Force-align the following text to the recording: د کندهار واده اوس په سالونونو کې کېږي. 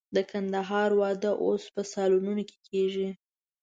د 0.15 0.17
کندهار 0.31 0.89
واده 1.01 1.31
اوس 1.45 1.63
په 1.73 1.81
سالونونو 1.93 2.43
کې 2.49 2.57
کېږي. 2.69 3.09